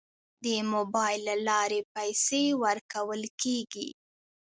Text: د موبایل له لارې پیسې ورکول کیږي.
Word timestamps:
د 0.43 0.45
موبایل 0.73 1.21
له 1.29 1.35
لارې 1.47 1.79
پیسې 1.95 2.43
ورکول 2.63 3.21
کیږي. 3.41 3.89